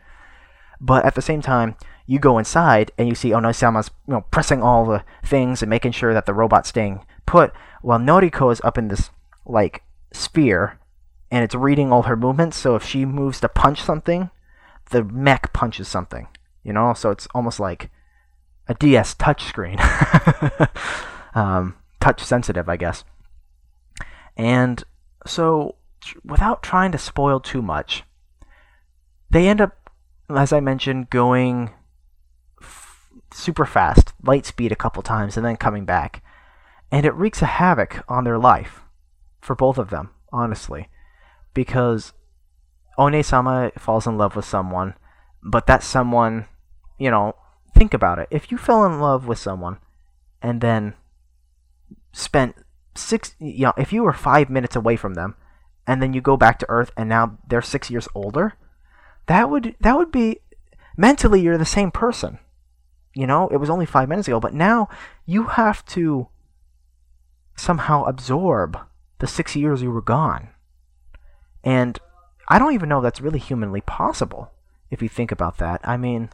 [0.78, 4.24] But at the same time, you go inside and you see oh, Onee-sama's you know
[4.30, 8.60] pressing all the things and making sure that the robot's staying put, while Noriko is
[8.64, 9.10] up in this
[9.46, 10.78] like sphere
[11.30, 12.56] and it's reading all her movements.
[12.56, 14.30] So if she moves to punch something,
[14.90, 16.28] the mech punches something.
[16.62, 17.90] You know, so it's almost like
[18.68, 19.78] a DS touchscreen,
[21.34, 23.04] um, touch sensitive, I guess.
[24.36, 24.84] And
[25.26, 25.76] so,
[26.24, 28.04] without trying to spoil too much,
[29.30, 29.90] they end up,
[30.28, 31.70] as I mentioned, going
[32.60, 36.22] f- super fast, light speed a couple times, and then coming back.
[36.90, 38.82] And it wreaks a havoc on their life
[39.40, 40.88] for both of them, honestly.
[41.58, 42.12] Because
[43.00, 44.94] Onee-sama falls in love with someone,
[45.42, 46.46] but that someone,
[47.00, 47.34] you know,
[47.74, 48.28] think about it.
[48.30, 49.78] If you fell in love with someone
[50.40, 50.94] and then
[52.12, 52.54] spent
[52.94, 55.34] six, you know, if you were five minutes away from them,
[55.84, 58.54] and then you go back to Earth and now they're six years older,
[59.26, 60.38] that would that would be
[60.96, 62.38] mentally you're the same person.
[63.16, 64.88] You know, it was only five minutes ago, but now
[65.26, 66.28] you have to
[67.56, 68.78] somehow absorb
[69.18, 70.50] the six years you were gone.
[71.64, 71.98] And
[72.48, 74.52] I don't even know if that's really humanly possible
[74.90, 75.80] if you think about that.
[75.84, 76.30] I mean,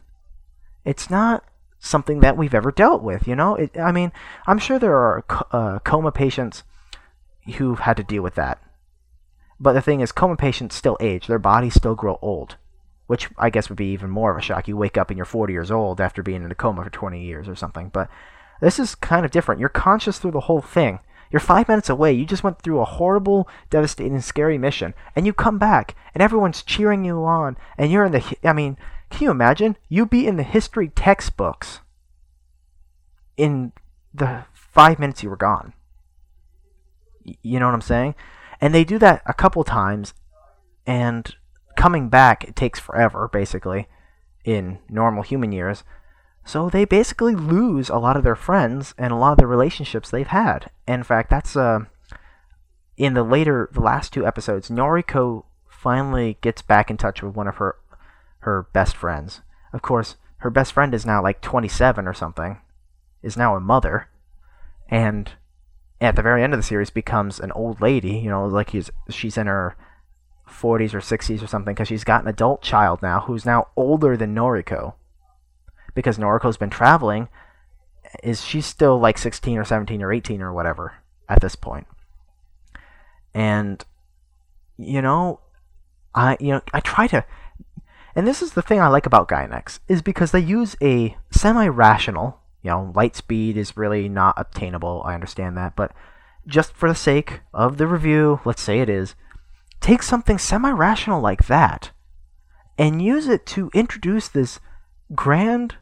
[0.83, 1.43] it's not
[1.79, 3.55] something that we've ever dealt with, you know?
[3.55, 4.11] It, I mean,
[4.47, 6.63] I'm sure there are uh, coma patients
[7.57, 8.61] who've had to deal with that.
[9.59, 12.57] But the thing is, coma patients still age, their bodies still grow old,
[13.07, 14.67] which I guess would be even more of a shock.
[14.67, 17.23] You wake up and you're 40 years old after being in a coma for 20
[17.23, 17.89] years or something.
[17.89, 18.09] But
[18.61, 19.59] this is kind of different.
[19.59, 20.99] You're conscious through the whole thing.
[21.35, 22.13] You're five minutes away.
[22.13, 26.63] You just went through a horrible, devastating, scary mission, and you come back, and everyone's
[26.63, 28.37] cheering you on, and you're in the.
[28.41, 28.77] I mean,
[29.09, 29.75] can you imagine?
[29.89, 31.81] You'd be in the history textbooks
[33.35, 33.73] in
[34.13, 35.73] the five minutes you were gone.
[37.21, 38.15] You know what I'm saying?
[38.61, 40.13] And they do that a couple times,
[40.87, 41.35] and
[41.75, 43.89] coming back it takes forever, basically,
[44.45, 45.83] in normal human years.
[46.45, 50.11] So they basically lose a lot of their friends and a lot of the relationships
[50.11, 50.69] they've had.
[50.87, 51.79] In fact, that's uh,
[52.97, 54.69] in the later, the last two episodes.
[54.69, 57.75] Noriko finally gets back in touch with one of her
[58.39, 59.41] her best friends.
[59.73, 62.59] Of course, her best friend is now like 27 or something,
[63.23, 64.07] is now a mother,
[64.87, 65.31] and
[65.99, 68.17] at the very end of the series becomes an old lady.
[68.17, 69.75] You know, like he's she's in her
[70.47, 74.15] 40s or 60s or something because she's got an adult child now who's now older
[74.15, 74.93] than Noriko
[75.95, 77.27] because Noriko's been traveling,
[78.23, 80.95] is she's still like 16 or 17 or 18 or whatever
[81.27, 81.87] at this point.
[83.33, 83.83] And
[84.77, 85.39] you know,
[86.13, 87.25] I you know, I try to
[88.15, 92.39] and this is the thing I like about Gainax is because they use a semi-rational,
[92.63, 95.91] you know, light speed is really not obtainable, I understand that, but
[96.47, 99.15] just for the sake of the review, let's say it is,
[99.81, 101.91] take something semi-rational like that
[102.77, 104.59] and use it to introduce this
[105.13, 105.75] grand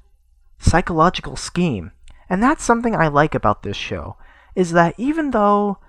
[0.59, 1.91] psychological scheme.
[2.29, 4.17] And that's something I like about this show
[4.55, 5.79] is that even though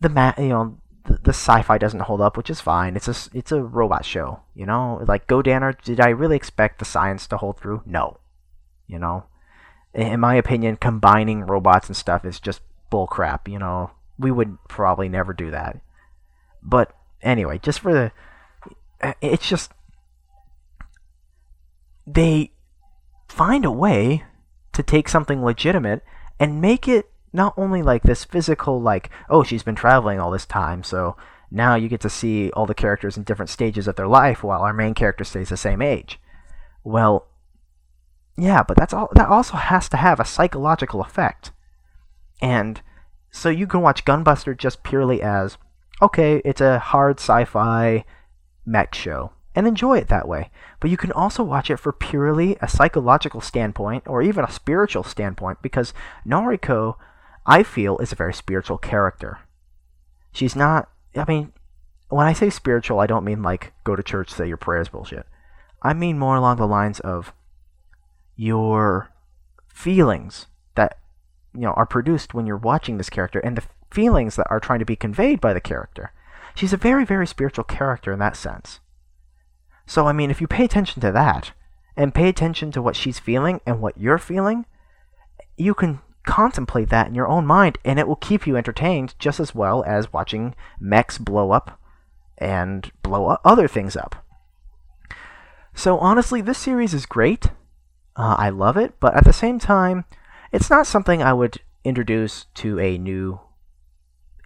[0.00, 2.96] the ma- you know the, the sci-fi doesn't hold up, which is fine.
[2.96, 5.04] It's a it's a robot show, you know.
[5.06, 7.82] Like Godannar, did I really expect the science to hold through?
[7.86, 8.18] No,
[8.86, 9.24] you know.
[9.92, 13.48] In my opinion, combining robots and stuff is just bull crap.
[13.48, 15.80] You know, we would probably never do that.
[16.62, 18.12] But anyway, just for the,
[19.20, 19.72] it's just
[22.06, 22.50] they
[23.34, 24.22] find a way
[24.72, 26.04] to take something legitimate
[26.38, 30.46] and make it not only like this physical like oh she's been traveling all this
[30.46, 31.16] time so
[31.50, 34.62] now you get to see all the characters in different stages of their life while
[34.62, 36.20] our main character stays the same age.
[36.84, 37.26] Well
[38.36, 41.50] yeah but that's all that also has to have a psychological effect.
[42.40, 42.82] And
[43.32, 45.58] so you can watch gunbuster just purely as
[46.00, 48.04] okay it's a hard sci-fi
[48.64, 50.50] mech show and enjoy it that way.
[50.80, 55.04] But you can also watch it for purely a psychological standpoint or even a spiritual
[55.04, 55.92] standpoint because
[56.26, 56.96] Noriko,
[57.46, 59.38] I feel, is a very spiritual character.
[60.32, 61.52] She's not, I mean,
[62.08, 65.26] when I say spiritual, I don't mean like go to church, say your prayers bullshit.
[65.82, 67.32] I mean more along the lines of
[68.36, 69.10] your
[69.68, 70.98] feelings that
[71.54, 74.78] you know are produced when you're watching this character and the feelings that are trying
[74.78, 76.12] to be conveyed by the character.
[76.54, 78.80] She's a very very spiritual character in that sense.
[79.86, 81.52] So, I mean, if you pay attention to that,
[81.96, 84.66] and pay attention to what she's feeling and what you're feeling,
[85.56, 89.38] you can contemplate that in your own mind, and it will keep you entertained just
[89.38, 91.78] as well as watching mechs blow up
[92.38, 94.16] and blow other things up.
[95.74, 97.46] So, honestly, this series is great.
[98.16, 100.04] Uh, I love it, but at the same time,
[100.52, 103.40] it's not something I would introduce to a new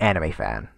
[0.00, 0.68] anime fan.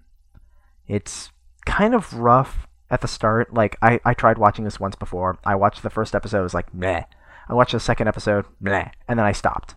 [0.87, 1.30] It's
[1.66, 3.55] kind of rough at the start.
[3.55, 5.38] Like I, I tried watching this once before.
[5.45, 7.05] I watched the first episode, it was like meh.
[7.49, 9.74] I watched the second episode, meh, and then I stopped.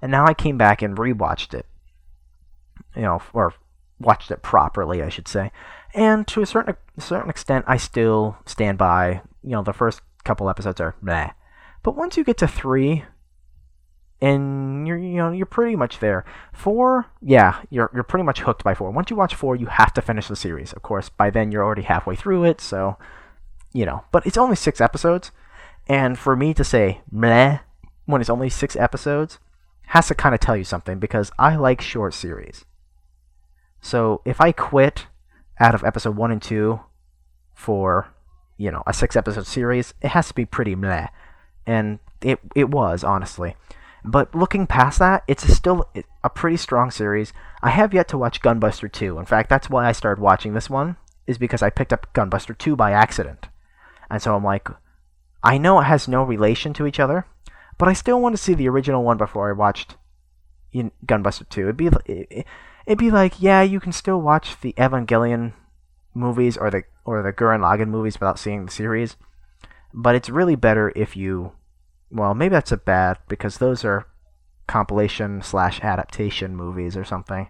[0.00, 1.66] And now I came back and rewatched it.
[2.94, 3.54] You know, or
[4.00, 5.50] watched it properly, I should say.
[5.94, 9.22] And to a certain certain extent, I still stand by.
[9.42, 11.30] You know, the first couple episodes are meh,
[11.82, 13.04] but once you get to three,
[14.20, 16.24] and you're you know you're pretty much there.
[16.52, 18.90] Four, yeah, you're you're pretty much hooked by four.
[18.90, 20.72] Once you watch four, you have to finish the series.
[20.72, 22.96] Of course, by then you're already halfway through it, so
[23.72, 24.04] you know.
[24.10, 25.30] But it's only six episodes,
[25.86, 27.58] and for me to say meh
[28.06, 29.38] when it's only six episodes
[29.88, 32.64] has to kind of tell you something because I like short series.
[33.80, 35.06] So if I quit
[35.60, 36.80] out of episode one and two
[37.54, 38.08] for
[38.56, 41.06] you know a six episode series, it has to be pretty meh,
[41.66, 43.54] and it it was honestly.
[44.10, 45.86] But looking past that, it's still
[46.24, 47.34] a pretty strong series.
[47.62, 49.18] I have yet to watch Gunbuster 2.
[49.18, 50.96] In fact, that's why I started watching this one,
[51.26, 53.48] is because I picked up Gunbuster 2 by accident.
[54.10, 54.66] And so I'm like,
[55.44, 57.26] I know it has no relation to each other,
[57.76, 59.96] but I still want to see the original one before I watched
[60.74, 61.60] Gunbuster 2.
[61.64, 61.90] It'd be
[62.86, 65.52] it'd be like, yeah, you can still watch the Evangelion
[66.14, 69.16] movies or the or the Gurren Lagann movies without seeing the series,
[69.92, 71.52] but it's really better if you
[72.10, 74.06] well, maybe that's a bad because those are
[74.66, 77.48] compilation slash adaptation movies or something.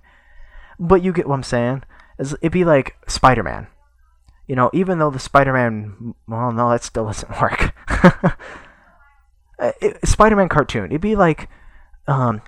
[0.79, 1.83] But you get what I'm saying.
[2.19, 3.69] It'd be like Spider Man.
[4.47, 7.75] You know, even though the Spider Man, well, no, that still doesn't work.
[10.05, 10.87] Spider Man cartoon.
[10.87, 11.49] It'd be like,
[12.07, 12.43] um,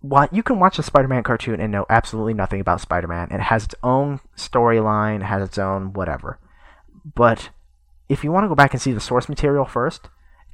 [0.00, 3.28] what you can watch a Spider Man cartoon and know absolutely nothing about Spider Man.
[3.30, 6.38] It has its own storyline, has its own whatever.
[7.14, 7.50] But
[8.08, 10.08] if you want to go back and see the source material first,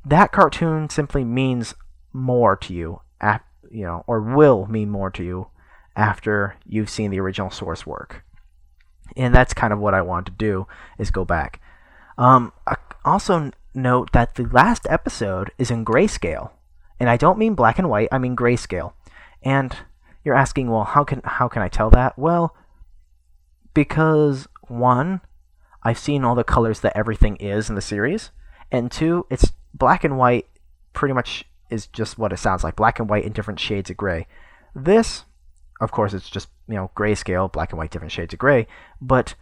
[0.05, 1.75] that cartoon simply means
[2.13, 3.01] more to you,
[3.71, 5.49] you know, or will mean more to you
[5.97, 8.25] after you've seen the original source work.
[9.17, 10.67] And that's kind of what I want to do
[10.99, 11.61] is go back.
[12.19, 12.53] Um,
[13.05, 16.51] also note that the last episode is in grayscale,
[16.99, 18.09] and I don't mean black and white.
[18.13, 18.93] I mean grayscale.
[19.43, 19.77] And
[20.25, 22.19] you're asking, well, how can how can I tell that?
[22.19, 22.57] Well,
[23.75, 25.21] because one,
[25.83, 28.31] I've seen all the colors that everything is in the series,
[28.71, 30.47] and two, it's black and white
[30.93, 33.97] pretty much is just what it sounds like black and white in different shades of
[33.97, 34.27] gray.
[34.75, 35.25] This,
[35.81, 38.67] of course, it's just, you know, grayscale, black and white, different shades of gray,
[39.01, 39.35] but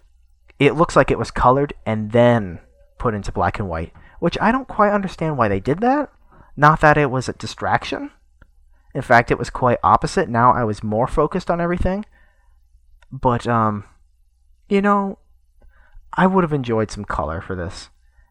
[0.59, 2.61] it looks like it was colored and then
[2.99, 6.11] put into black and white, which I don't quite understand why they did that.
[6.57, 8.11] Not that it was a distraction.
[8.95, 10.29] In fact, it was quite opposite.
[10.29, 12.05] Now I was more focused on everything.
[13.11, 13.85] But, um,
[14.69, 15.19] you know,
[16.15, 17.89] I would have enjoyed some color for this.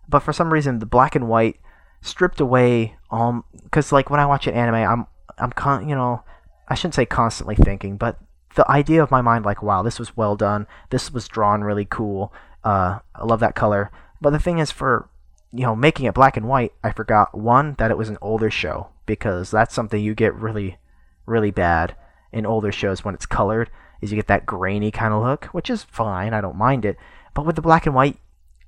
[0.07, 1.59] But for some reason, the black and white
[2.01, 6.23] stripped away um because like when I watch an anime, I'm I'm con you know
[6.67, 8.17] I shouldn't say constantly thinking, but
[8.55, 11.85] the idea of my mind like wow this was well done, this was drawn really
[11.85, 12.33] cool,
[12.63, 13.91] uh I love that color.
[14.19, 15.09] But the thing is for
[15.51, 18.51] you know making it black and white, I forgot one that it was an older
[18.51, 20.77] show because that's something you get really
[21.25, 21.95] really bad
[22.31, 23.69] in older shows when it's colored
[24.01, 26.97] is you get that grainy kind of look, which is fine, I don't mind it.
[27.33, 28.17] But with the black and white,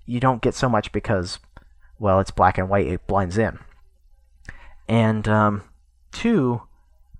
[0.06, 1.40] you don't get so much because
[2.04, 3.58] well, it's black and white, it blends in.
[4.90, 5.64] And um,
[6.12, 6.64] two,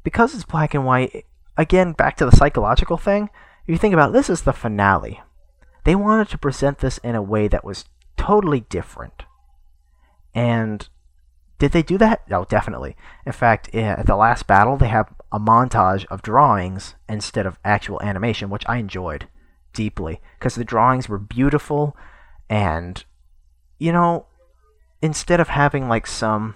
[0.04, 1.26] because it's black and white,
[1.56, 3.30] again, back to the psychological thing,
[3.66, 5.22] you think about this is the finale.
[5.86, 7.86] They wanted to present this in a way that was
[8.18, 9.24] totally different.
[10.36, 10.90] And
[11.60, 12.30] did they do that?
[12.30, 12.98] No, definitely.
[13.26, 18.02] In fact, at the last battle, they have a montage of drawings instead of actual
[18.02, 19.30] animation, which I enjoyed
[19.72, 21.96] deeply because the drawings were beautiful
[22.50, 23.02] and,
[23.80, 24.26] you know,
[25.04, 26.56] instead of having like some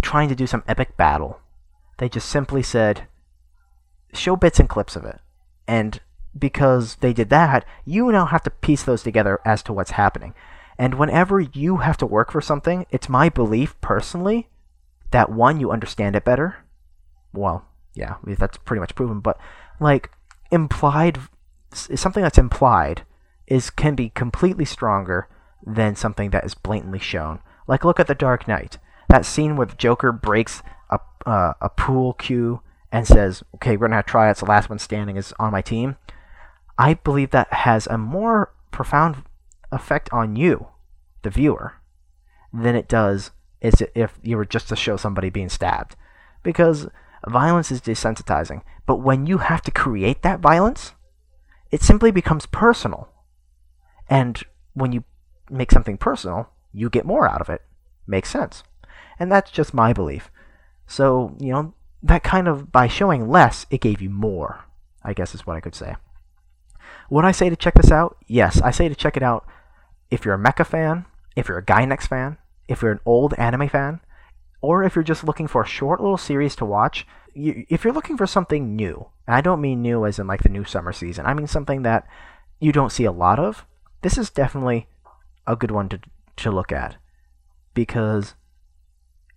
[0.00, 1.38] trying to do some epic battle,
[1.98, 3.06] they just simply said
[4.14, 5.20] show bits and clips of it.
[5.68, 6.00] And
[6.36, 10.34] because they did that, you now have to piece those together as to what's happening.
[10.78, 14.48] And whenever you have to work for something, it's my belief personally
[15.10, 16.64] that one, you understand it better.
[17.34, 19.20] Well, yeah, that's pretty much proven.
[19.20, 19.38] But
[19.78, 20.10] like
[20.50, 21.18] implied,
[21.74, 23.02] something that's implied
[23.46, 25.28] is can be completely stronger
[25.66, 27.40] than something that is blatantly shown.
[27.66, 28.78] Like, look at The Dark Knight.
[29.08, 32.60] That scene where the Joker breaks a, uh, a pool cue
[32.90, 35.52] and says, okay, we're going to try it, so the last one standing is on
[35.52, 35.96] my team.
[36.78, 39.24] I believe that has a more profound
[39.70, 40.68] effect on you,
[41.22, 41.74] the viewer,
[42.52, 45.96] than it does is if you were just to show somebody being stabbed.
[46.42, 46.88] Because
[47.26, 48.62] violence is desensitizing.
[48.84, 50.92] But when you have to create that violence,
[51.70, 53.08] it simply becomes personal.
[54.08, 54.42] And
[54.74, 55.04] when you
[55.52, 57.62] make something personal, you get more out of it.
[58.06, 58.64] Makes sense.
[59.18, 60.30] And that's just my belief.
[60.86, 64.64] So, you know, that kind of, by showing less, it gave you more,
[65.02, 65.94] I guess is what I could say.
[67.10, 68.16] Would I say to check this out?
[68.26, 69.46] Yes, I say to check it out
[70.10, 71.04] if you're a mecha fan,
[71.36, 72.38] if you're a Gainax fan,
[72.68, 74.00] if you're an old anime fan,
[74.60, 77.06] or if you're just looking for a short little series to watch.
[77.34, 80.42] You, if you're looking for something new, and I don't mean new as in like
[80.42, 82.06] the new summer season, I mean something that
[82.60, 83.66] you don't see a lot of,
[84.02, 84.88] this is definitely
[85.46, 86.00] a good one to
[86.36, 86.96] to look at
[87.74, 88.34] because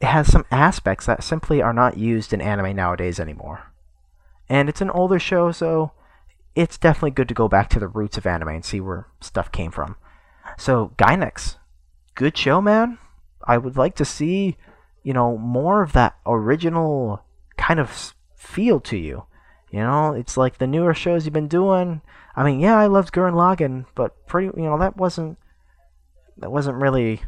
[0.01, 3.71] it has some aspects that simply are not used in anime nowadays anymore.
[4.49, 5.91] And it's an older show, so
[6.55, 9.51] it's definitely good to go back to the roots of anime and see where stuff
[9.51, 9.95] came from.
[10.57, 11.55] So, Gainax,
[12.13, 12.97] good show, man.
[13.47, 14.57] I would like to see,
[15.03, 17.23] you know, more of that original
[17.57, 19.25] kind of feel to you.
[19.71, 22.01] You know, it's like the newer shows you've been doing.
[22.35, 25.37] I mean, yeah, I loved Gurren Lagann, but pretty, you know, that wasn't
[26.37, 27.21] that wasn't really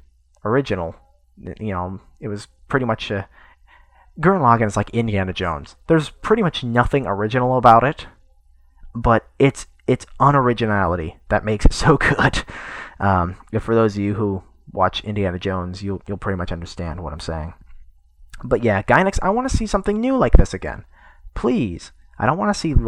[0.43, 0.95] original.
[1.38, 3.28] You know, it was pretty much a
[4.20, 5.76] Gurren Lagann is like Indiana Jones.
[5.88, 8.08] There's pretty much nothing original about it,
[8.95, 12.43] but it's it's unoriginality that makes it so good.
[12.99, 17.14] Um, for those of you who watch Indiana Jones, you'll you'll pretty much understand what
[17.14, 17.53] I'm saying.
[18.43, 20.86] But yeah, Gainax, I want to see something new like this again.
[21.34, 22.74] Please, I don't want to see